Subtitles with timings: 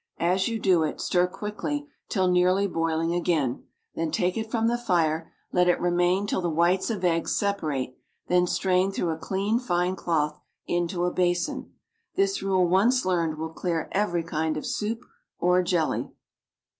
[0.19, 3.63] as you do it, stir quickly till nearly boiling again,
[3.93, 7.95] then take it from the fire, let it remain till the whites of eggs separate;
[8.25, 11.71] then strain through a clean, fine cloth into a basin.
[12.15, 15.05] This rule once learned will clear every kind of soup
[15.37, 16.09] or jelly.